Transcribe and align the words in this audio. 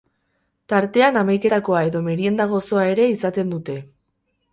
Tartean 0.71 1.19
hamaiketakoa 1.19 1.83
edo 1.89 2.01
merienda 2.07 2.47
gozoa 2.53 2.87
ere 2.95 3.05
izaten 3.17 3.53
dute. 3.53 3.77